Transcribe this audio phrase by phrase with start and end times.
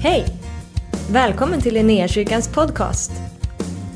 [0.00, 0.26] Hej!
[1.10, 3.12] Välkommen till Linnéakyrkans podcast.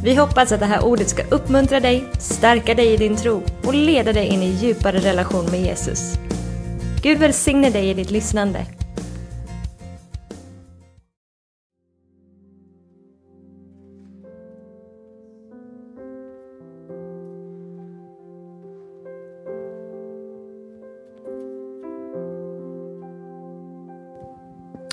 [0.05, 3.75] Vi hoppas att det här ordet ska uppmuntra dig, stärka dig i din tro och
[3.75, 6.15] leda dig in i djupare relation med Jesus.
[7.03, 8.67] Gud välsigne dig i ditt lyssnande.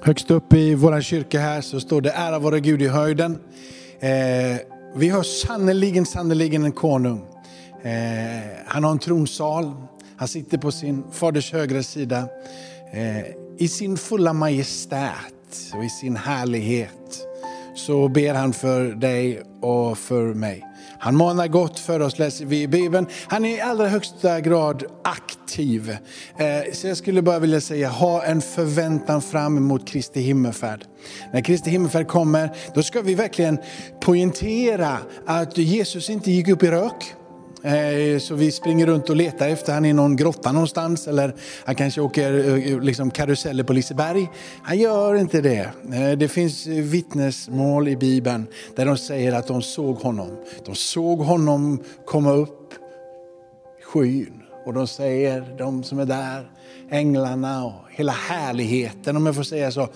[0.10, 3.40] Högst upp i vår kyrka här så står det ära vare Gud i höjden.
[4.00, 4.58] Eh,
[4.96, 7.26] vi har sannerligen, sannerligen en konung.
[7.84, 7.92] Eh,
[8.66, 9.72] han har en tronsal.
[10.18, 12.28] Han sitter på sin faders högra sida.
[12.94, 13.26] Eh,
[13.58, 17.28] I sin fulla majestät och i sin härlighet
[17.76, 20.69] så ber han för dig och för mig.
[21.02, 23.08] Han manar gott för oss, läser vi i Bibeln.
[23.28, 25.98] Han är i allra högsta grad aktiv.
[26.38, 30.84] Eh, så jag skulle bara vilja säga, ha en förväntan fram emot Kristi himmelfärd.
[31.34, 33.58] När Kristi himmelfärd kommer, då ska vi verkligen
[34.00, 37.16] poängtera att Jesus inte gick upp i rök.
[37.64, 41.76] Eh, så vi springer runt och letar efter han i någon grotta någonstans eller han
[41.76, 44.30] kanske åker eh, liksom karuseller på Liseberg.
[44.64, 45.72] Han gör inte det.
[45.94, 50.38] Eh, det finns vittnesmål i Bibeln där de säger att de såg honom.
[50.66, 52.74] De såg honom komma upp
[53.82, 54.44] i skyn.
[54.66, 56.52] Och de säger, de som är där,
[56.90, 59.88] änglarna och hela härligheten om jag får säga så,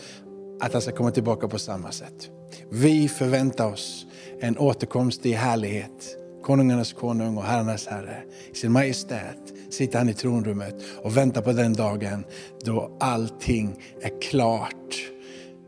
[0.62, 2.30] att han ska komma tillbaka på samma sätt.
[2.72, 4.06] Vi förväntar oss
[4.40, 8.24] en återkomst i härlighet konungarnas konung och herrarnas herre.
[8.52, 12.24] I sin majestät sitter han i tronrummet och väntar på den dagen
[12.66, 14.96] då allting är klart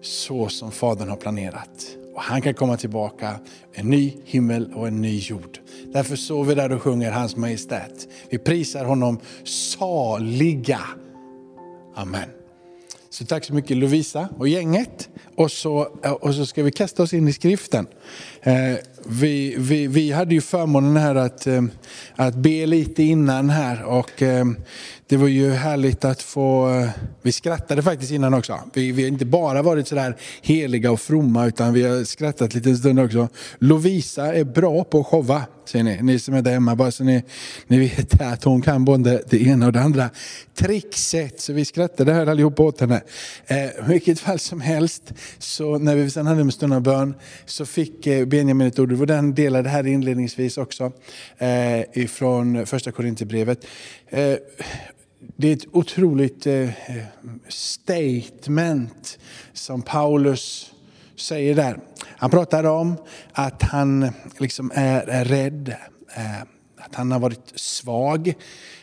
[0.01, 1.97] så som Fadern har planerat.
[2.15, 3.39] Och han kan komma tillbaka,
[3.73, 5.59] en ny himmel och en ny jord.
[5.93, 8.07] Därför står vi där och sjunger hans majestät.
[8.29, 10.79] Vi prisar honom saliga.
[11.95, 12.29] Amen.
[13.09, 15.09] Så tack så mycket Lovisa och gänget.
[15.35, 15.77] Och så,
[16.21, 17.87] och så ska vi kasta oss in i skriften.
[18.41, 18.75] Eh,
[19.07, 21.63] vi, vi, vi hade ju förmånen här att, eh,
[22.15, 24.45] att be lite innan här och eh,
[25.07, 26.89] det var ju härligt att få, eh,
[27.21, 28.59] vi skrattade faktiskt innan också.
[28.73, 32.75] Vi, vi har inte bara varit sådär heliga och fromma utan vi har skrattat lite
[32.75, 33.27] stund också.
[33.59, 37.03] Lovisa är bra på att showa, ser ni, ni som är där hemma, bara så
[37.03, 37.23] ni,
[37.67, 40.09] ni vet att hon kan både det ena och det andra
[40.55, 41.41] trixet.
[41.41, 43.01] Så vi skrattade här allihop åt henne.
[43.47, 47.13] Eh, vilket fall som helst, så när vi sen hade en stund av bön
[47.45, 50.91] så fick Benjamin ett ord, det var den delade här inledningsvis också,
[51.37, 53.65] eh, ifrån första Korinthierbrevet.
[54.07, 54.35] Eh,
[55.19, 56.69] det är ett otroligt eh,
[57.49, 59.19] statement
[59.53, 60.71] som Paulus
[61.15, 61.79] säger där.
[62.03, 62.95] Han pratar om
[63.31, 65.75] att han liksom är, är rädd,
[66.15, 66.41] eh,
[66.77, 68.33] att han har varit svag.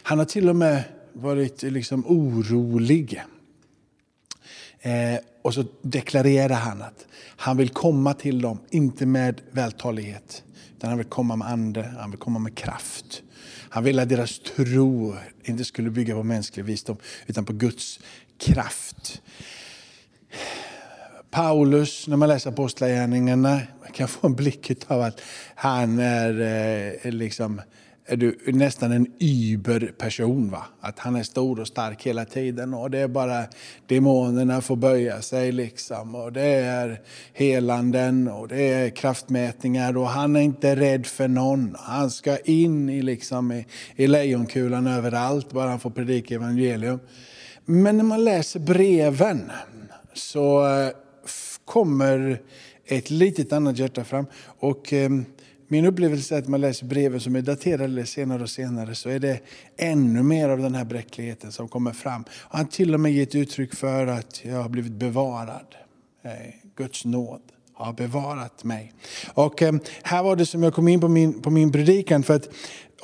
[0.02, 3.22] Han har till och med varit liksom orolig.
[4.82, 7.06] Eh, och så deklarerar han att
[7.36, 10.42] han vill komma till dem, inte med vältalighet,
[10.76, 13.22] utan han vill komma med ande, han vill komma med kraft.
[13.68, 18.00] Han ville att deras tro inte skulle bygga på mänsklig visdom, utan på Guds
[18.38, 19.22] kraft.
[21.30, 23.60] Paulus, när man läser Apostlagärningarna,
[23.92, 25.20] kan få en blick av att
[25.54, 26.40] han är
[27.04, 27.60] eh, liksom
[28.06, 30.50] är du nästan en überperson.
[30.50, 30.64] Va?
[30.80, 33.44] Att han är stor och stark hela tiden och det är bara
[33.86, 35.52] demonerna får böja sig.
[35.52, 36.14] Liksom.
[36.14, 37.00] Och det är
[37.32, 41.76] helanden och det är kraftmätningar och han är inte rädd för någon.
[41.78, 47.00] Han ska in i, liksom, i, i lejonkulan överallt bara han får predika evangelium.
[47.64, 49.50] Men när man läser breven
[50.14, 50.90] så eh,
[51.64, 52.40] kommer
[52.84, 54.26] ett litet annat hjärta fram.
[54.58, 55.10] Och, eh,
[55.72, 59.18] min upplevelse är att man läser breven som är daterade senare och senare så är
[59.18, 59.40] det
[59.76, 62.22] ännu mer av den här bräckligheten som kommer fram.
[62.22, 65.74] Och han till och med gett uttryck för att jag har blivit bevarad.
[66.24, 66.30] Eh,
[66.76, 67.40] Guds nåd
[67.72, 68.92] har bevarat mig.
[69.34, 72.22] Och eh, här var det som jag kom in på min, på min predikan.
[72.22, 72.48] För att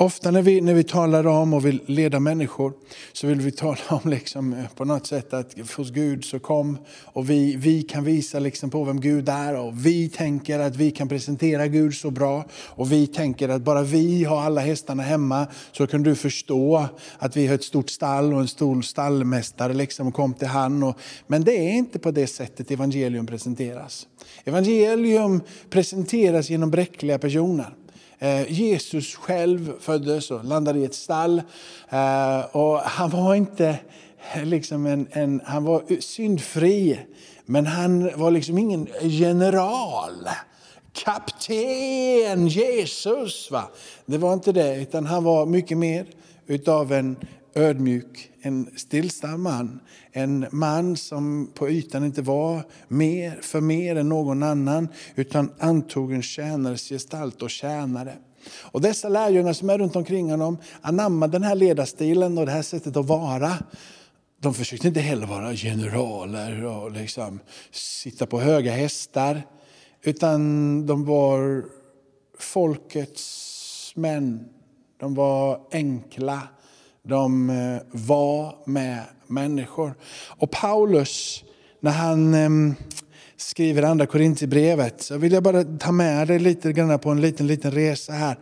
[0.00, 2.72] Ofta när vi, när vi talar om och vill leda människor
[3.12, 6.78] så vill vi tala om liksom, eh, på något sätt att hos Gud så kom
[7.04, 10.90] och vi, vi kan visa liksom på vem Gud är och vi tänker att vi
[10.90, 15.46] kan presentera Gud så bra och vi tänker att bara vi har alla hästarna hemma
[15.72, 20.08] så kan du förstå att vi har ett stort stall och en stor stallmästare liksom
[20.08, 20.82] och kom till han.
[20.82, 24.06] Och, men det är inte på det sättet evangelium presenteras.
[24.44, 25.40] Evangelium
[25.70, 27.74] presenteras genom bräckliga personer.
[28.20, 31.42] Eh, Jesus själv föddes och landade i ett stall.
[31.88, 33.78] Eh, och han var inte
[34.34, 37.00] eh, liksom en, en, han var syndfri,
[37.44, 40.28] men han var liksom ingen general.
[40.92, 43.50] Kapten Jesus.
[43.50, 43.70] Va?
[44.06, 46.06] Det var inte det, utan han var mycket mer
[46.46, 47.16] utav en
[47.54, 49.80] ödmjuk, en stillsam man.
[50.12, 56.12] En man som på ytan inte var mer för mer än någon annan, utan antog
[56.12, 58.16] en tjänares gestalt och tjänare.
[58.60, 62.62] Och dessa lärjungar som är runt omkring honom anammade den här ledarstilen och det här
[62.62, 63.52] sättet att vara.
[64.40, 67.40] De försökte inte heller vara generaler och liksom
[67.70, 69.42] sitta på höga hästar.
[70.02, 71.64] Utan de var
[72.38, 74.48] folkets män.
[75.00, 76.48] De var enkla.
[77.02, 79.94] De eh, var med människor.
[80.28, 81.44] Och Paulus,
[81.80, 82.74] när han ehm,
[83.36, 87.46] skriver andra Korinthierbrevet, så vill jag bara ta med dig lite grann på en liten,
[87.46, 88.38] liten resa här.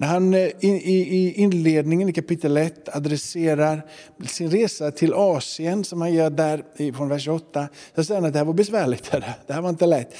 [0.00, 3.82] När han eh, i inledningen i kapitel 1 adresserar
[4.26, 8.32] sin resa till Asien, som han gör där från vers 8, så säger han att
[8.32, 9.10] det här var besvärligt.
[9.46, 10.14] Det här var inte lätt.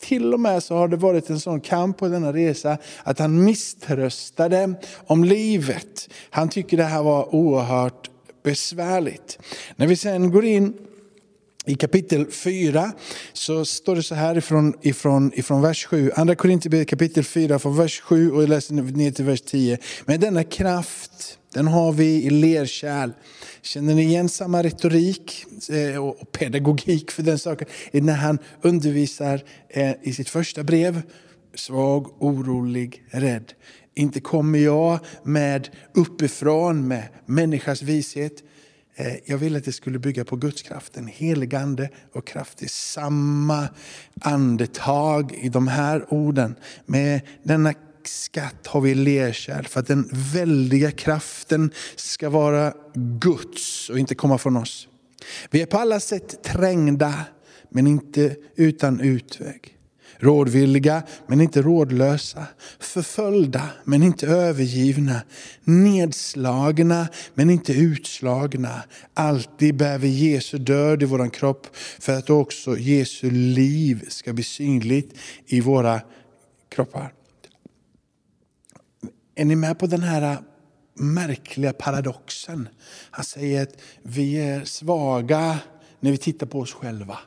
[0.00, 3.44] Till och med så har det varit en sån kamp på denna resa att han
[3.44, 4.74] misströstade
[5.06, 6.08] om livet.
[6.30, 8.10] Han tycker det här var oerhört
[8.42, 9.38] besvärligt.
[9.76, 10.74] När vi sen går in
[11.66, 12.92] i kapitel 4
[13.32, 16.10] så står det så här ifrån, ifrån, ifrån vers 7.
[16.14, 19.78] Andra Korinthierbrevet kapitel 4 från vers 7 och jag läser ner till vers 10.
[20.04, 23.10] Men denna kraft, den har vi i lerkärl.
[23.62, 27.68] Känner ni igen samma retorik eh, och pedagogik för den saken?
[27.92, 31.02] När han undervisar eh, i sitt första brev.
[31.54, 33.52] Svag, orolig, rädd.
[33.94, 38.42] Inte kommer jag med uppifrån med människas vishet
[38.96, 42.62] Eh, jag ville att det skulle bygga på Guds kraft, en helig ande och kraft
[42.62, 43.68] i samma
[44.20, 46.54] andetag i de här orden.
[46.86, 47.74] Med denna
[48.04, 52.74] skatt har vi lerkärl för att den väldiga kraften ska vara
[53.20, 54.88] Guds och inte komma från oss.
[55.50, 57.14] Vi är på alla sätt trängda
[57.68, 59.73] men inte utan utväg.
[60.24, 62.46] Rådvilliga men inte rådlösa.
[62.78, 65.20] Förföljda men inte övergivna.
[65.64, 68.82] Nedslagna men inte utslagna.
[69.14, 71.66] Alltid bär vi Jesu död i vår kropp
[71.98, 76.00] för att också Jesu liv ska bli synligt i våra
[76.68, 77.12] kroppar.
[79.34, 80.38] Är ni med på den här
[80.94, 82.68] märkliga paradoxen?
[83.10, 85.58] Han säger att vi är svaga
[86.00, 87.18] när vi tittar på oss själva.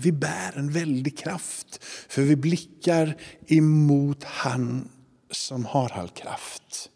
[0.00, 3.16] Vi bär en väldig kraft, för vi blickar
[3.46, 4.88] emot han
[5.30, 6.90] som har all kraft.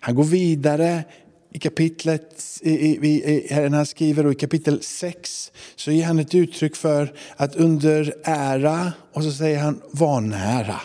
[0.00, 1.04] Han går vidare
[1.52, 7.56] i kapitlet, när han skriver i kapitel 6, så ger han ett uttryck för att
[7.56, 10.80] under ära, och så säger han vanära,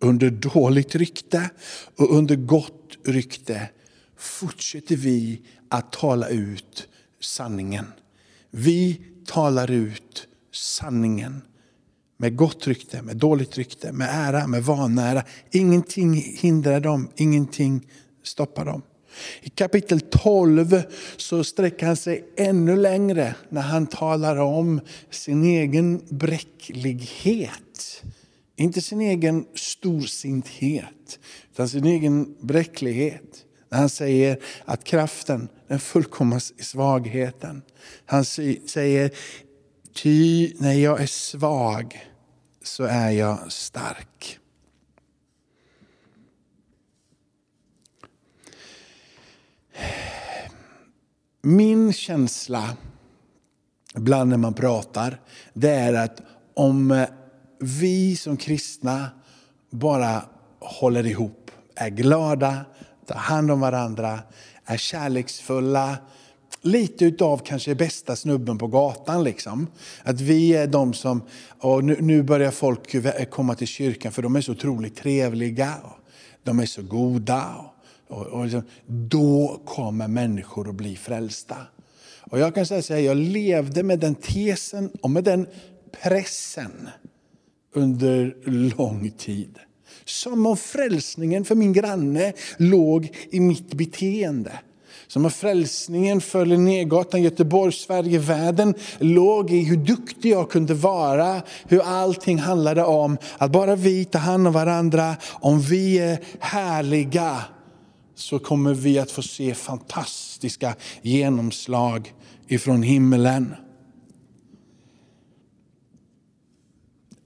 [0.00, 1.50] under dåligt rykte
[1.96, 3.68] och under gott rykte
[4.16, 6.88] fortsätter vi att tala ut
[7.20, 7.86] sanningen.
[8.50, 11.42] Vi talar ut sanningen.
[12.16, 15.22] Med gott rykte, med dåligt rykte, med ära, med vanära.
[15.50, 17.86] Ingenting hindrar dem, ingenting
[18.22, 18.82] stoppar dem.
[19.42, 20.82] I kapitel 12
[21.16, 24.80] så sträcker han sig ännu längre när han talar om
[25.10, 28.02] sin egen bräcklighet.
[28.56, 31.18] Inte sin egen storsinthet,
[31.52, 33.44] utan sin egen bräcklighet.
[33.68, 37.62] När han säger att kraften den fullkomnas i svagheten.
[38.06, 39.10] Han säger
[40.02, 42.06] Ty när jag är svag
[42.62, 44.38] så är jag stark.
[51.42, 52.76] Min känsla,
[53.96, 55.20] ibland när man pratar,
[55.52, 56.22] det är att
[56.54, 57.06] om
[57.60, 59.10] vi som kristna
[59.70, 60.22] bara
[60.58, 62.64] håller ihop, är glada,
[63.06, 64.20] tar hand om varandra,
[64.64, 65.96] är kärleksfulla,
[66.62, 69.24] lite utav kanske bästa snubben på gatan.
[69.24, 69.66] Liksom.
[70.02, 71.22] Att vi är de som,
[71.58, 72.96] och nu, nu börjar folk
[73.30, 75.74] komma till kyrkan för de är så otroligt trevliga.
[76.44, 77.54] de är så goda.
[78.08, 81.56] Och, och liksom, då kommer människor att bli frälsta.
[82.30, 85.46] Och jag kan säga så här, jag levde med den tesen och med den
[86.02, 86.88] pressen
[87.74, 88.36] under
[88.76, 89.58] lång tid.
[90.04, 94.52] Som om frälsningen för min granne låg i mitt beteende.
[95.06, 101.42] Som om frälsningen för Linnégatan, Göteborg, Sverige, världen låg i hur duktig jag kunde vara.
[101.68, 105.16] Hur allting handlade om att bara vi tar hand om varandra.
[105.32, 107.44] Om vi är härliga
[108.14, 112.14] så kommer vi att få se fantastiska genomslag
[112.48, 113.54] ifrån himmelen.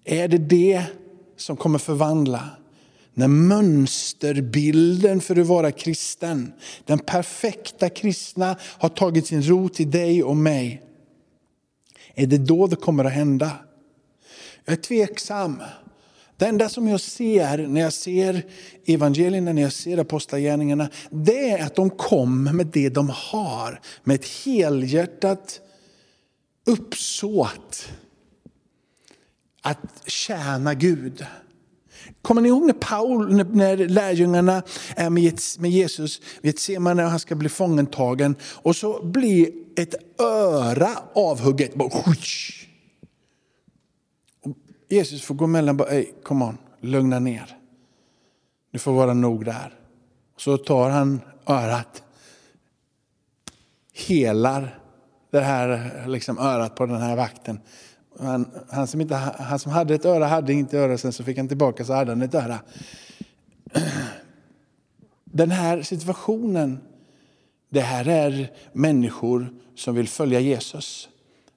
[0.04, 0.84] Är det det
[1.36, 2.48] som kommer förvandla
[3.14, 6.52] när mönsterbilden för att vara kristen,
[6.84, 10.82] den perfekta kristna har tagit sin rot i dig och mig.
[12.14, 13.52] Är det då det kommer att hända?
[14.64, 15.62] Jag är tveksam.
[16.36, 18.46] Det enda som jag ser när jag ser
[18.86, 23.80] evangelierna, när jag ser apostlagärningarna, det är att de kom med det de har.
[24.04, 25.60] Med ett helhjärtat
[26.66, 27.88] uppsåt
[29.62, 31.26] att tjäna Gud.
[32.22, 34.62] Kommer ni ihåg när, Paul, när lärjungarna
[34.96, 35.10] är
[35.60, 41.72] med Jesus vid Semane och han ska bli fångentagen och så blir ett öra avhugget.
[44.88, 47.56] Jesus får gå emellan och bara, come on, lugna ner.
[48.72, 49.74] Du får vara nog där.
[50.36, 52.02] Så tar han örat,
[53.92, 54.78] helar
[55.30, 57.60] det här liksom örat på den här vakten.
[58.18, 61.36] Han, han, som inte, han som hade ett öra hade inte öra, sen så fick
[61.36, 62.58] han tillbaka så hade han ett öra.
[65.24, 66.80] Den här situationen,
[67.68, 71.08] det här är människor som vill följa Jesus.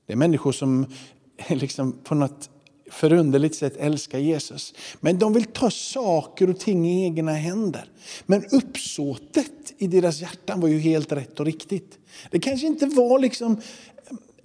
[0.06, 0.86] Det är människor som
[1.50, 2.50] liksom på något
[2.92, 4.74] förunderligt sätt älskar Jesus.
[5.00, 7.90] Men de vill ta saker och ting i egna händer.
[8.26, 11.98] Men uppsåtet i deras hjärtan var ju helt rätt och riktigt.
[12.32, 13.62] Det kanske inte var liksom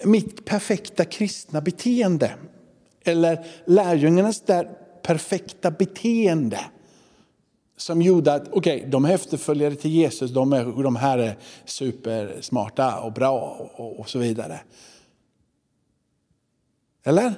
[0.05, 2.35] mitt perfekta kristna beteende.
[3.05, 4.71] Eller lärjungarnas där
[5.03, 6.61] perfekta beteende.
[7.77, 13.01] Som gjorde att okay, de är efterföljare till Jesus, de, är, de här är supersmarta
[13.01, 14.61] och bra och, och så vidare.
[17.05, 17.35] Eller?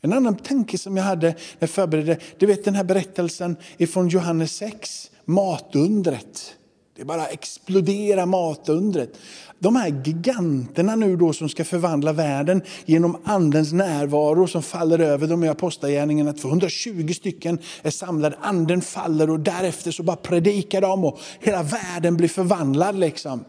[0.00, 4.08] En annan tanke som jag hade när jag förberedde, du vet den här berättelsen ifrån
[4.08, 6.57] Johannes 6, matundret.
[6.98, 9.16] Det bara exploderar matundret.
[9.58, 15.26] De här giganterna nu då som ska förvandla världen genom andens närvaro som faller över
[15.26, 16.32] dem i apostlagärningarna.
[16.32, 22.16] 220 stycken är samlade, anden faller och därefter så bara predikar de och hela världen
[22.16, 22.98] blir förvandlad.
[22.98, 23.44] liksom.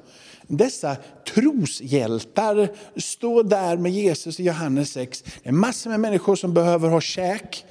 [0.48, 0.96] Dessa
[1.34, 5.24] troshjältar står där med Jesus i Johannes 6.
[5.44, 7.66] Det är massor med människor som behöver ha käk.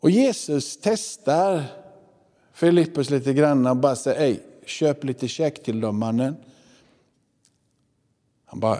[0.00, 1.62] Och Jesus testar
[2.54, 6.36] Filippus lite grann och bara säger, köp lite käk till dem mannen.
[8.44, 8.78] Han bara,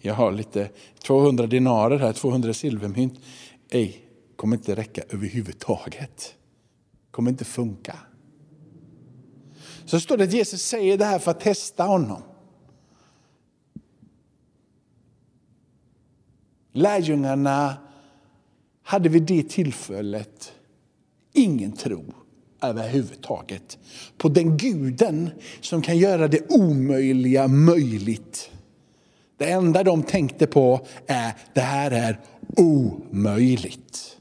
[0.00, 3.20] jag har lite 200 dinarer här, 200 silvermynt.
[3.70, 4.00] Ej,
[4.36, 6.34] kommer inte räcka överhuvudtaget.
[7.10, 7.98] Kommer inte funka.
[9.84, 12.22] Så står det att Jesus säger det här för att testa honom.
[16.72, 17.76] Lärjungarna
[18.82, 20.52] hade vid det tillfället
[21.32, 22.04] ingen tro
[22.68, 23.78] överhuvudtaget
[24.18, 25.30] på den guden
[25.60, 28.50] som kan göra det omöjliga möjligt.
[29.38, 32.20] Det enda de tänkte på är det här är
[32.56, 34.15] omöjligt.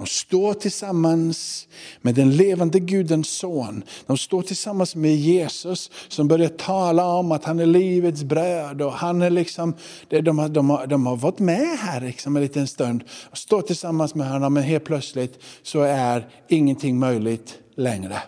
[0.00, 1.68] De står tillsammans
[2.00, 3.84] med den levande Gudens son.
[4.06, 8.82] De står tillsammans med Jesus som börjar tala om att han är livets bröd.
[8.82, 9.74] Och han är liksom,
[10.08, 13.04] de, har, de, har, de har varit med här liksom en liten stund.
[13.30, 18.22] Och står tillsammans med honom men helt plötsligt så är ingenting möjligt längre.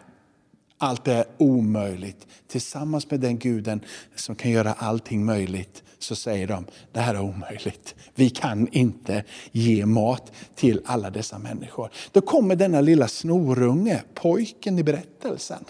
[0.83, 2.27] Allt är omöjligt.
[2.49, 3.81] Tillsammans med den guden
[4.17, 7.95] som kan göra allting möjligt så säger de, det här är omöjligt.
[8.15, 11.91] Vi kan inte ge mat till alla dessa människor.
[12.13, 15.65] Då kommer denna lilla snorunge, pojken i berättelsen.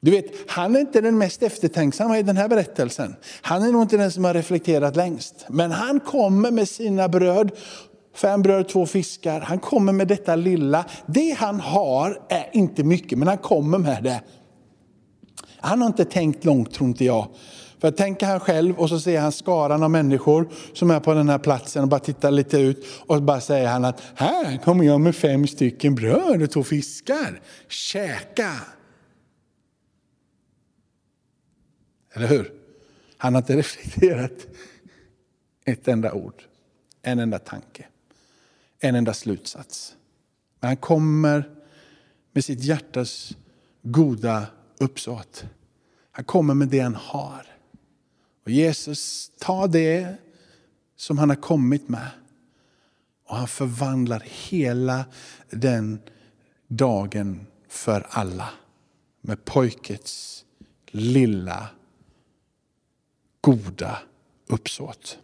[0.00, 3.16] Du vet, han är inte den mest eftertänksamma i den här berättelsen.
[3.42, 5.46] Han är nog inte den som har reflekterat längst.
[5.48, 7.50] Men han kommer med sina bröd,
[8.14, 9.40] fem bröd, två fiskar.
[9.40, 10.84] Han kommer med detta lilla.
[11.06, 14.22] Det han har är inte mycket, men han kommer med det.
[15.60, 17.28] Han har inte tänkt långt, tror inte jag.
[17.80, 21.28] För tänker han själv och så ser han skaran av människor som är på den
[21.28, 24.84] här platsen och bara tittar lite ut och så bara säger han att här kommer
[24.84, 27.40] jag med fem stycken bröd och två fiskar.
[27.68, 28.52] Käka!
[32.14, 32.52] Eller hur?
[33.16, 34.46] Han har inte reflekterat
[35.64, 36.42] ett enda ord,
[37.02, 37.86] en enda tanke,
[38.80, 39.96] en enda slutsats.
[40.60, 41.50] Men han kommer
[42.32, 43.36] med sitt hjärtas
[43.82, 44.46] goda
[44.78, 45.44] uppsåt.
[46.12, 47.46] Han kommer med det han har.
[48.44, 50.16] Och Jesus tar det
[50.96, 52.10] som han har kommit med
[53.30, 55.04] och han förvandlar hela
[55.50, 56.00] den
[56.68, 58.50] dagen för alla
[59.20, 60.44] med pojkets
[60.86, 61.68] lilla
[63.40, 63.98] goda
[64.46, 65.18] uppsåt.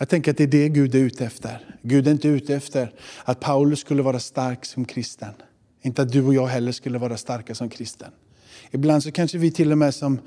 [0.00, 1.76] Jag tänker att det är det Gud är ute efter.
[1.82, 2.92] Gud är inte ute efter
[3.24, 5.32] att Paulus skulle vara stark som kristen.
[5.82, 8.10] Inte att du och jag heller skulle vara starka som kristen.
[8.70, 10.18] Ibland så kanske vi till och med som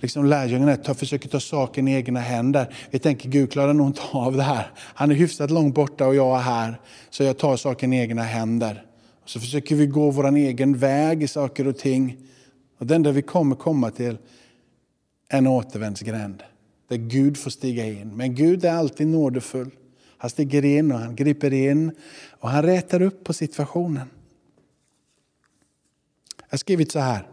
[0.00, 2.74] liksom lärjungarna tar, försöker ta saken i egna händer.
[2.90, 4.70] Vi tänker Gud klarar nog inte av det här.
[4.76, 6.80] Han är hyfsat långt borta och jag är här.
[7.10, 8.84] Så jag tar saken i egna händer.
[9.22, 12.16] Och så försöker vi gå vår egen väg i saker och ting.
[12.78, 14.18] Och det enda vi kommer komma till
[15.28, 16.42] är en återvändsgränd.
[16.90, 18.16] Där Gud får stiga in.
[18.16, 19.70] Men Gud är alltid nådefull.
[20.18, 21.92] Han stiger in och han griper in
[22.30, 24.08] och han rätar upp på situationen.
[26.38, 27.28] Jag har skrivit så här.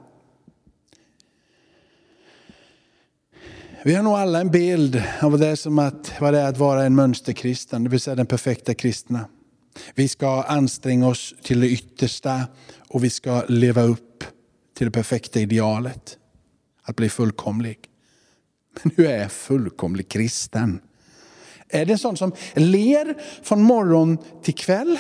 [3.84, 6.86] Vi har nog alla en bild av det som att, vad det är att vara
[6.86, 9.26] en mönsterkristen, det vill säga den perfekta kristna.
[9.96, 12.42] Vi ska anstränga oss till det yttersta
[12.88, 14.24] och vi ska leva upp
[14.78, 16.18] till det perfekta idealet.
[16.84, 17.78] Att bli fullkomlig.
[18.84, 20.82] Men hur är fullkomlig kristen?
[21.70, 25.00] Är det en sån som ler från morgon till kväll?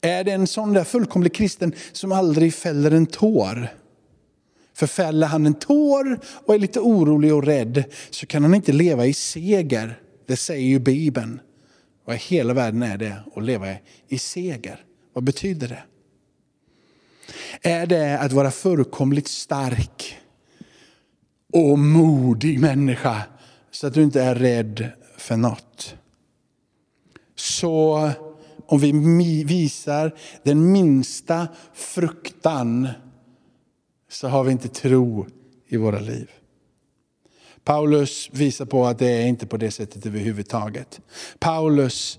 [0.00, 3.68] Är det en sån där fullkomlig kristen som aldrig fäller en tår?
[4.74, 8.72] För fäller han en tår och är lite orolig och rädd så kan han inte
[8.72, 10.00] leva i seger.
[10.26, 11.40] Det säger ju Bibeln.
[12.04, 13.66] Och i hela världen är det att leva
[14.08, 14.84] i seger.
[15.12, 15.82] Vad betyder det?
[17.62, 20.18] Är det att vara fullkomligt stark
[21.52, 23.22] och modig människa
[23.70, 25.94] så att du inte är rädd för något?
[27.34, 28.10] Så
[28.66, 32.88] om vi visar den minsta fruktan
[34.10, 35.26] så har vi inte tro
[35.68, 36.30] i våra liv.
[37.64, 41.00] Paulus visar på att det är inte på det sättet överhuvudtaget.
[41.38, 42.18] Paulus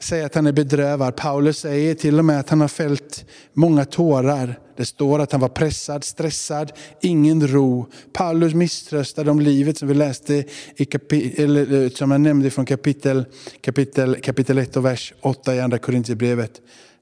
[0.00, 1.16] säger att han är bedrövad.
[1.16, 4.58] Paulus säger till och med att han har fällt många tårar.
[4.76, 7.86] Det står att han var pressad, stressad, ingen ro.
[8.12, 10.44] Paulus misströstade om livet som vi läste
[10.76, 13.24] i kapitel, eh, som jag nämnde från kapitel,
[13.60, 16.60] kapitel, kapitel 1 och vers 8 i andra Korintierbrevet.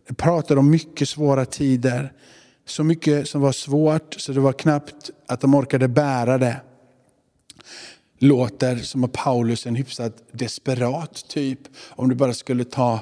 [0.08, 2.12] Det pratar om mycket svåra tider.
[2.66, 6.60] Så mycket som var svårt så det var knappt att de orkade bära det.
[8.24, 11.58] Låter som att Paulus är en hyfsat desperat typ.
[11.88, 13.00] Om du bara skulle ta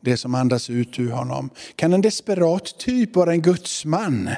[0.00, 1.50] det som andas ut ur honom.
[1.76, 4.30] Kan en desperat typ vara en gudsman?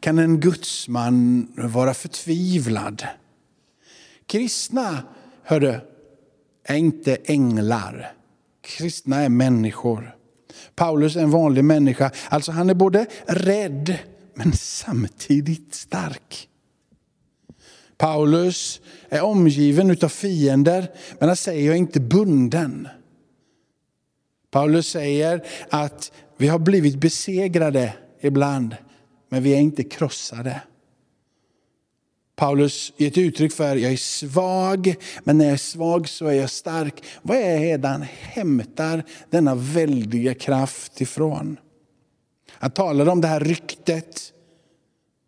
[0.00, 3.06] Kan en gudsman vara förtvivlad?
[4.26, 5.02] Kristna,
[5.42, 5.80] hörde,
[6.64, 8.12] är inte änglar.
[8.62, 10.16] Kristna är människor.
[10.74, 12.10] Paulus är en vanlig människa.
[12.28, 13.98] Alltså han är både rädd
[14.34, 16.49] men samtidigt stark.
[18.00, 22.88] Paulus är omgiven av fiender, men han säger jag är inte bunden.
[24.50, 28.76] Paulus säger att vi har blivit besegrade ibland,
[29.28, 30.60] men vi är inte krossade.
[32.36, 36.32] Paulus ger ett uttryck för jag är svag, men när jag är svag så är
[36.32, 37.04] jag stark.
[37.22, 41.56] Vad är det han hämtar denna väldiga kraft ifrån?
[42.50, 44.32] Han talar om det här ryktet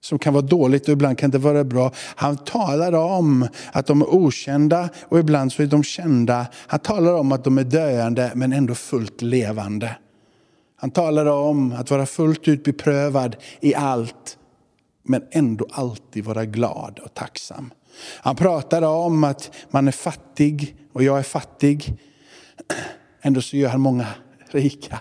[0.02, 1.92] som kan vara dåligt och ibland kan det vara bra.
[1.96, 6.46] Han talar om att de är okända och ibland så är de kända.
[6.54, 9.96] Han talar om att de är döende men ändå fullt levande.
[10.76, 14.38] Han talar om att vara fullt ut beprövad i allt
[15.02, 17.72] men ändå alltid vara glad och tacksam.
[18.20, 21.96] Han pratar om att man är fattig och jag är fattig.
[23.22, 24.06] Ändå så gör han många
[24.50, 25.00] rika.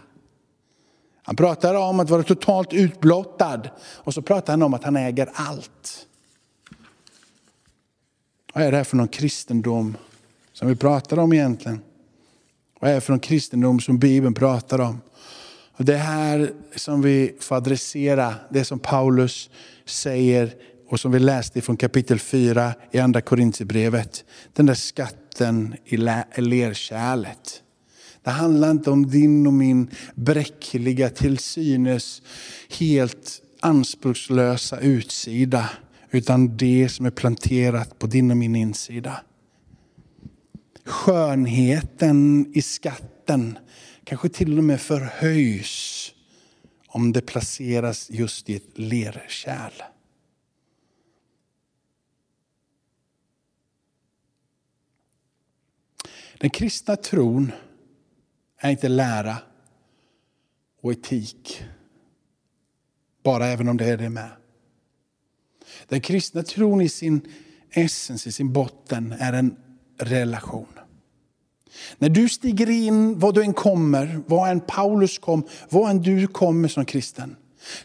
[1.31, 5.29] Han pratar om att vara totalt utblottad och så pratar han om att han äger
[5.33, 6.07] allt.
[8.53, 9.97] Vad är det här för någon kristendom
[10.53, 11.81] som vi pratar om egentligen?
[12.79, 15.01] Vad är det för någon kristendom som Bibeln pratar om?
[15.73, 19.49] Och det här som vi får adressera, det som Paulus
[19.85, 20.53] säger
[20.89, 24.25] och som vi läste från kapitel 4 i andra Korintierbrevet.
[24.53, 27.63] Den där skatten i lerkärlet.
[28.23, 32.21] Det handlar inte om din och min bräckliga, till synes
[32.79, 35.69] helt anspråkslösa utsida.
[36.11, 39.21] Utan det som är planterat på din och min insida.
[40.85, 43.57] Skönheten i skatten
[44.03, 46.11] kanske till och med förhöjs
[46.87, 49.73] om det placeras just i ett lerkärl.
[56.39, 57.51] Den kristna tron
[58.61, 59.37] är inte lära
[60.81, 61.63] och etik.
[63.23, 64.29] Bara även om det är det med.
[65.87, 67.21] Den kristna tron i sin
[67.71, 69.55] essens, i sin botten, är en
[69.97, 70.67] relation.
[71.97, 76.27] När du stiger in, var du än kommer, var än Paulus kom, var än du
[76.27, 77.35] kommer som kristen,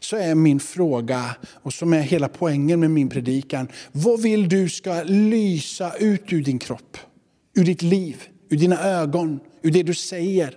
[0.01, 4.69] så är min fråga, och som är hela poängen med min predikan, vad vill du
[4.69, 6.99] ska lysa ut ur din kropp,
[7.55, 10.57] ur ditt liv, ur dina ögon, ur det du säger?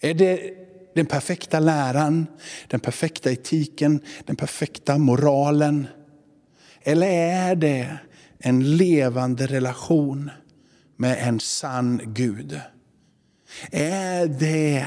[0.00, 0.54] Är det
[0.94, 2.26] den perfekta läran,
[2.68, 5.86] den perfekta etiken, den perfekta moralen?
[6.82, 7.98] Eller är det
[8.38, 10.30] en levande relation
[10.96, 12.60] med en sann Gud?
[13.70, 14.86] Är det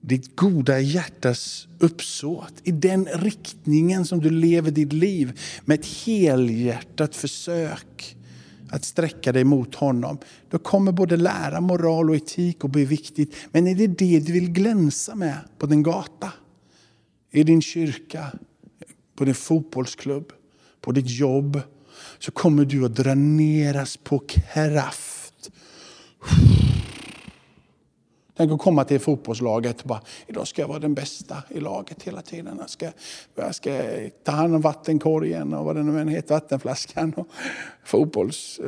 [0.00, 7.16] ditt goda hjärtas uppsåt i den riktningen som du lever ditt liv med ett helhjärtat
[7.16, 8.15] försök
[8.76, 10.18] att sträcka dig mot honom.
[10.50, 13.36] Då kommer både lära, moral och etik att bli viktigt.
[13.50, 16.32] Men är det det du vill glänsa med på din gata?
[17.30, 18.32] I din kyrka?
[19.16, 20.32] På din fotbollsklubb?
[20.80, 21.60] På ditt jobb?
[22.18, 25.50] Så kommer du att dräneras på kraft.
[28.36, 32.02] Tänk att komma till fotbollslaget och bara, idag ska jag vara den bästa i laget
[32.02, 32.56] hela tiden.
[32.60, 32.90] Jag ska,
[33.34, 33.80] jag ska
[34.24, 37.28] ta hand om vattenkorgen och vad det nu än heter, vattenflaskan och
[37.84, 38.60] fotbolls...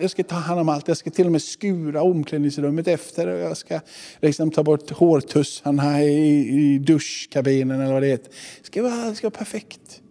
[0.00, 0.88] Jag ska ta hand om allt.
[0.88, 3.28] Jag ska till och med skura omklädningsrummet efter.
[3.28, 3.80] Jag ska
[4.20, 8.32] liksom ta bort hårtussarna i, i duschkabinen eller vad det heter.
[8.60, 10.02] Det ska vara, det ska vara perfekt.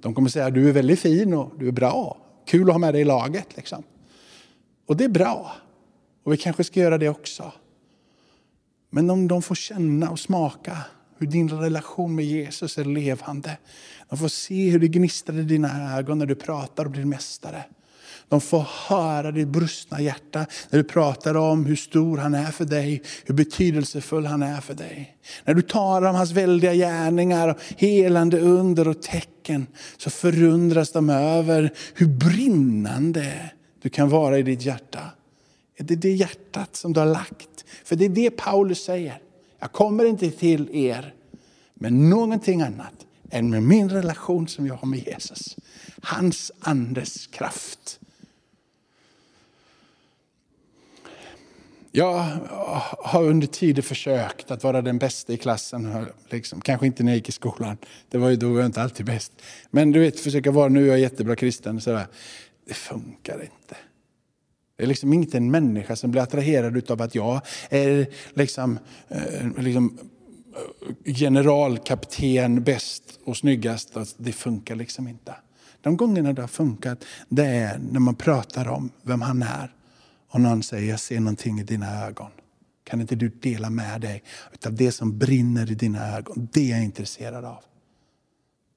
[0.00, 2.16] De kommer säga, du är väldigt fin och du är bra.
[2.46, 3.56] Kul att ha med dig i laget.
[3.56, 3.82] Liksom.
[4.86, 5.52] Och det är bra.
[6.24, 7.52] Och vi kanske ska göra det också.
[8.90, 10.78] Men om de får känna och smaka
[11.18, 13.58] hur din relation med Jesus är levande.
[14.08, 17.64] De får se hur det gnistrar i dina ögon när du pratar om din mästare.
[18.28, 22.64] De får höra ditt brustna hjärta när du pratar om hur stor han är för
[22.64, 25.16] dig, hur betydelsefull han är för dig.
[25.44, 31.72] När du talar om hans väldiga gärningar, helande under och tecken, så förundras de över
[31.94, 33.50] hur brinnande
[33.82, 35.00] du kan vara i ditt hjärta.
[35.80, 37.64] Är det det hjärtat som du har lagt?
[37.84, 39.20] För det är det Paulus säger.
[39.58, 41.14] Jag kommer inte till er
[41.74, 45.56] med någonting annat än med min relation som jag har med Jesus.
[46.02, 48.00] Hans andes kraft.
[51.92, 52.26] Jag
[52.98, 56.06] har under tiden försökt att vara den bästa i klassen.
[56.30, 56.60] Liksom.
[56.60, 57.76] Kanske inte när jag gick i skolan.
[58.10, 59.32] Det var ju då jag inte alltid bäst.
[59.70, 61.80] Men du vet, försöka vara, nu är jättebra kristen.
[61.80, 62.00] Så
[62.66, 63.76] Det funkar inte.
[64.80, 67.40] Det är liksom inte en människa som blir attraherad av att jag
[67.70, 69.98] är liksom, eh, liksom
[71.04, 73.96] eh, generalkapten, bäst och snyggast.
[73.96, 75.34] Alltså, det funkar liksom inte.
[75.80, 79.74] De gångerna det har funkat, det är när man pratar om vem han är.
[80.30, 82.30] Och någon säger, jag ser någonting i dina ögon.
[82.84, 84.22] Kan inte du dela med dig
[84.66, 86.48] av det som brinner i dina ögon?
[86.52, 87.58] Det är jag intresserad av.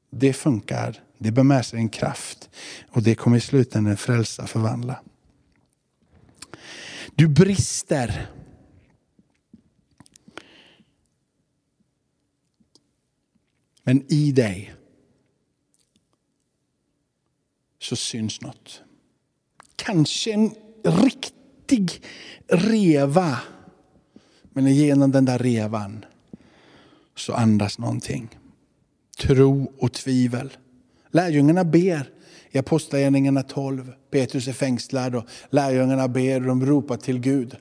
[0.10, 2.50] Det funkar, det bär med sig en kraft
[2.92, 5.00] och det kommer i slutändan frälsa, förvandla.
[7.16, 8.28] Du brister.
[13.84, 14.76] Men i dig
[17.80, 18.82] så syns något.
[19.76, 22.04] Kanske en riktig
[22.48, 23.40] reva.
[24.44, 26.06] Men genom den där revan
[27.16, 28.30] så andas någonting.
[29.18, 30.58] Tro och tvivel.
[31.12, 32.10] Lärjungarna ber
[32.54, 33.92] i Apostlagärningarna 12.
[34.12, 37.56] Petrus är fängslad och lärjungarna ber och de ropar till Gud.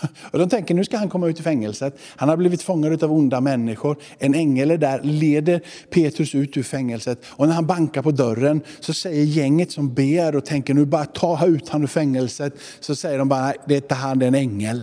[0.30, 1.98] Och de tänker nu ska han komma ut i fängelset.
[2.16, 3.96] Han har blivit fångad av onda människor.
[4.18, 7.22] En ängel är där, leder Petrus ut ur fängelset.
[7.26, 11.04] Och när han bankar på dörren så säger gänget som ber och tänker nu bara
[11.04, 12.54] ta ut honom ur fängelset.
[12.80, 14.82] Så säger de bara, det är inte han, det är en ängel.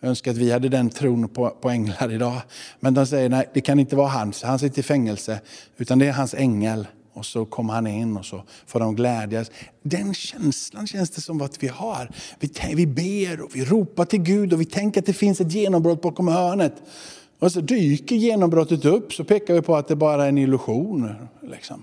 [0.00, 2.40] Jag önskar att vi hade den tron på, på änglar idag.
[2.80, 5.40] Men de säger nej, det kan inte vara han, han sitter i fängelse.
[5.76, 6.86] Utan det är hans ängel.
[7.20, 9.50] Och så kommer han in och så får de glädjas.
[9.82, 12.10] Den känslan känns det som att vi har.
[12.38, 15.52] Vi, vi ber och vi ropar till Gud och vi tänker att det finns ett
[15.52, 16.74] genombrott bakom hörnet.
[17.38, 21.14] Och så dyker genombrottet upp så pekar vi på att det bara är en illusion.
[21.42, 21.82] Liksom.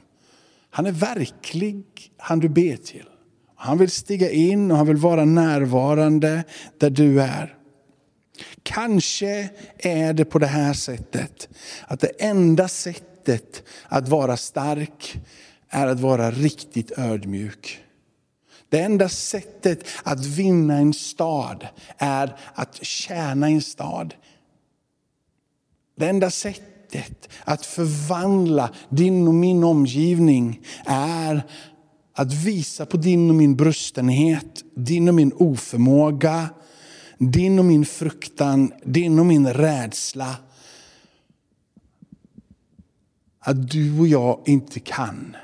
[0.69, 1.83] Han är verklig,
[2.17, 3.05] han du ber till.
[3.55, 6.43] Han vill stiga in och han vill vara närvarande
[6.77, 7.57] där du är.
[8.63, 11.49] Kanske är det på det här sättet
[11.87, 15.19] att det enda sättet sättet att vara stark
[15.69, 17.79] är att vara riktigt ödmjuk.
[18.69, 24.13] Det enda sättet att vinna en stad är att tjäna en stad.
[25.97, 31.43] Det enda sättet att förvandla din och min omgivning är
[32.15, 36.49] att visa på din och min brustenhet, din och min oförmåga,
[37.17, 40.35] din och min fruktan, din och min rädsla
[43.47, 45.35] att du och jag inte kan.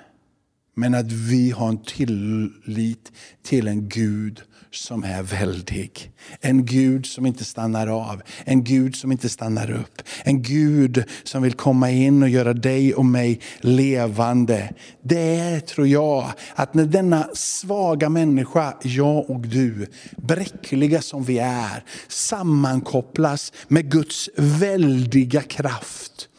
[0.75, 3.11] Men att vi har en tillit
[3.43, 6.11] till en Gud som är väldig.
[6.39, 10.01] En Gud som inte stannar av, en Gud som inte stannar upp.
[10.23, 14.73] En Gud som vill komma in och göra dig och mig levande.
[15.01, 19.87] Det är, tror jag, att när denna svaga människa, jag och du,
[20.17, 26.29] bräckliga som vi är, sammankopplas med Guds väldiga kraft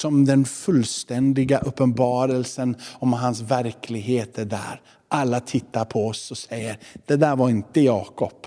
[0.00, 4.80] som den fullständiga uppenbarelsen om hans verklighet är där.
[5.08, 8.46] Alla tittar på oss och säger, det där var inte Jakob.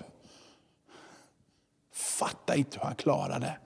[1.94, 3.58] Fatta inte hur han klarade.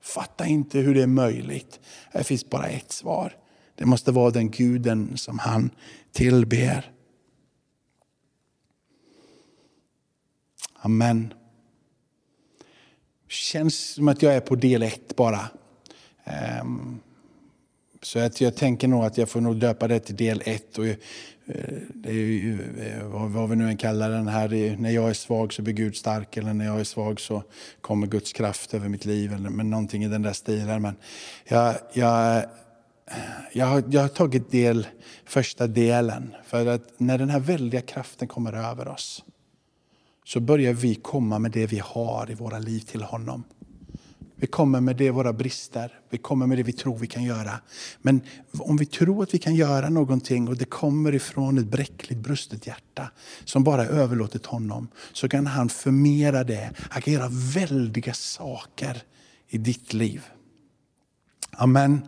[0.00, 1.80] Fatta inte hur det är möjligt.
[2.12, 3.36] Det finns bara ett svar.
[3.74, 5.70] Det måste vara den guden som han
[6.12, 6.92] tillber.
[10.74, 11.34] Amen.
[13.28, 15.48] Känns som att jag är på del ett bara.
[16.24, 17.00] Ehm,
[18.06, 20.78] så att jag tänker nog att jag får nog döpa det till del 1.
[20.78, 20.96] Och, eh,
[21.94, 25.14] det är ju, eh, vad, vad vi nu än kallar den här, när jag är
[25.14, 27.42] svag så blir Gud stark eller när jag är svag så
[27.80, 29.32] kommer Guds kraft över mitt liv.
[29.32, 30.82] Eller men någonting i den där stilen.
[30.82, 30.96] Men
[31.44, 32.44] jag, jag,
[33.52, 34.86] jag, har, jag har tagit del,
[35.24, 36.34] första delen.
[36.44, 39.24] För att när den här väldiga kraften kommer över oss
[40.24, 43.44] så börjar vi komma med det vi har i våra liv till honom.
[44.38, 47.60] Vi kommer med det våra brister, vi kommer med det vi tror vi kan göra.
[48.02, 48.20] Men
[48.58, 52.66] om vi tror att vi kan göra någonting och det kommer ifrån ett bräckligt brustet
[52.66, 53.10] hjärta
[53.44, 56.70] som bara är överlåtit honom, så kan han förmera det.
[56.90, 59.02] Han kan göra väldiga saker
[59.48, 60.22] i ditt liv.
[61.50, 62.00] Amen.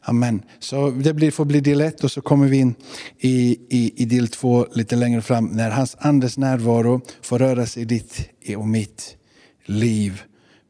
[0.00, 0.42] Amen.
[0.58, 2.74] Så det blir, får bli del ett och så kommer vi in
[3.18, 7.82] i, i, i del två lite längre fram när hans andes närvaro får röra sig
[7.82, 9.16] i ditt och mitt
[9.64, 10.22] liv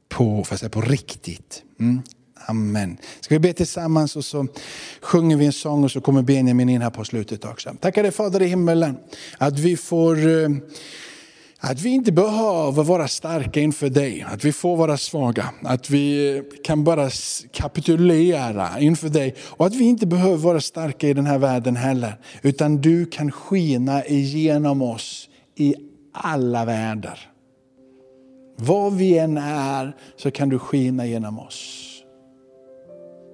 [0.08, 1.62] på, för på riktigt.
[1.80, 2.02] Mm.
[2.46, 2.96] Amen.
[3.20, 4.46] Ska vi be tillsammans och så
[5.00, 7.74] sjunger vi en sång och så kommer Benjamin in här på slutet också.
[7.80, 8.96] Tackar dig Fader i himmelen
[9.38, 10.48] att vi får eh,
[11.58, 16.36] att vi inte behöver vara starka inför dig, att vi får vara svaga, att vi
[16.36, 17.10] eh, kan bara
[17.52, 22.20] kapitulera inför dig och att vi inte behöver vara starka i den här världen heller.
[22.42, 25.74] Utan du kan skina igenom oss i
[26.12, 27.33] alla världar.
[28.56, 31.90] Vad vi än är så kan du skina genom oss.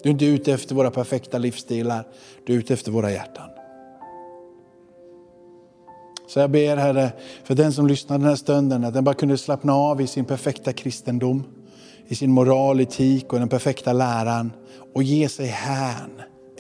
[0.03, 2.05] Du är inte ute efter våra perfekta livsstilar,
[2.47, 3.51] du är ute efter våra hjärtan.
[6.29, 7.13] Så jag ber Herre,
[7.45, 10.25] för den som lyssnar den här stunden, att den bara kunde slappna av i sin
[10.25, 11.45] perfekta kristendom,
[12.07, 14.53] i sin moral, etik och den perfekta läran
[14.95, 16.11] och ge sig hän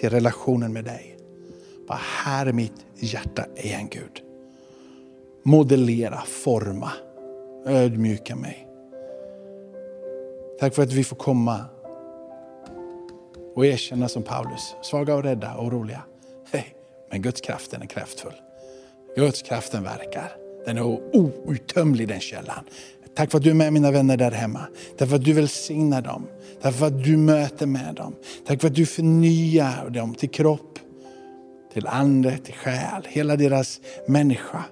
[0.01, 1.16] till relationen med dig.
[1.88, 4.23] Bara här är mitt hjärta igen Gud.
[5.42, 6.90] Modellera, forma
[7.66, 8.66] ödmjuka mig.
[10.61, 11.64] Tack för att vi får komma
[13.55, 16.03] och erkänna som Paulus, svaga och rädda och oroliga.
[16.51, 16.64] Hey,
[17.11, 18.35] men Guds kraft den är kraftfull.
[19.16, 20.33] Guds kraften verkar.
[20.66, 20.83] Den är
[21.16, 22.64] outtömlig den källan.
[23.14, 24.61] Tack för att du är med mina vänner där hemma.
[24.99, 26.27] Tack för att du välsignar dem.
[26.62, 28.14] Tack för att du möter med dem.
[28.46, 30.79] Tack för att du förnyar dem till kropp,
[31.73, 33.03] till ande, till själ.
[33.09, 34.64] Hela deras människa.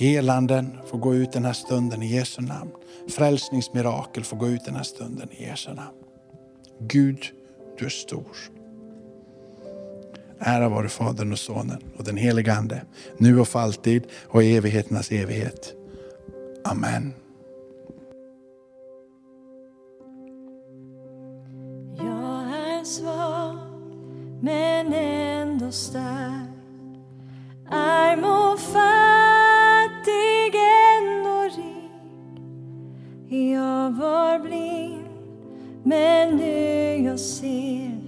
[0.00, 2.70] Helanden får gå ut den här stunden i Jesu namn.
[3.08, 5.96] Frälsningsmirakel får gå ut den här stunden i Jesu namn.
[6.80, 7.22] Gud,
[7.78, 8.36] du är stor.
[10.38, 12.82] Ära vare Fadern och Sonen och den helige Ande,
[13.16, 15.74] nu och för alltid och i evigheternas evighet.
[16.64, 17.14] Amen.
[21.96, 23.58] Jag är svag
[24.42, 26.48] men ändå stark.
[27.70, 29.07] Arm och fattig
[33.30, 35.04] Jag var blind
[35.84, 38.00] men nu jag ser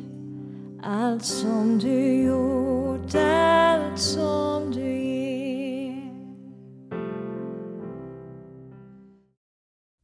[0.83, 6.03] allt som du gjort, allt som du ger.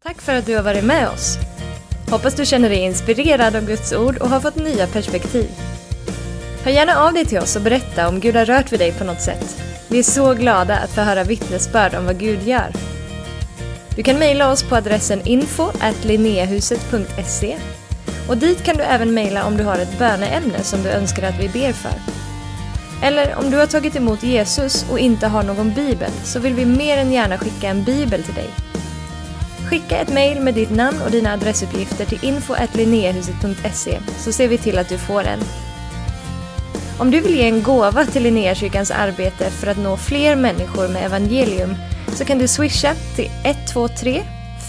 [0.02, 1.38] Tack för att du har varit med oss.
[2.10, 5.50] Hoppas du känner dig inspirerad av Guds ord och har fått nya perspektiv.
[6.64, 9.04] Hör gärna av dig till oss och berätta om Gud har rört vid dig på
[9.04, 9.62] något sätt.
[9.88, 12.95] Vi är så glada att få höra vittnesbörd om vad Gud gör.
[13.96, 15.70] Du kan mejla oss på adressen info
[18.28, 21.40] och dit kan du även mejla om du har ett böneämne som du önskar att
[21.40, 21.92] vi ber för.
[23.02, 26.64] Eller om du har tagit emot Jesus och inte har någon bibel så vill vi
[26.64, 28.50] mer än gärna skicka en bibel till dig.
[29.70, 32.54] Skicka ett mejl med ditt namn och dina adressuppgifter till info
[34.18, 35.40] så ser vi till att du får en.
[36.98, 41.06] Om du vill ge en gåva till Linnéakyrkans arbete för att nå fler människor med
[41.06, 41.74] evangelium
[42.16, 44.22] så kan du swisha till 123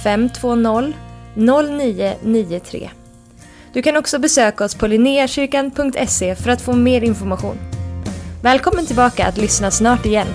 [0.04, 0.94] 520
[1.36, 2.90] 0993.
[3.74, 7.58] Du kan också besöka oss på linneakyrkan.se för att få mer information.
[8.42, 10.28] Välkommen tillbaka att lyssna snart igen.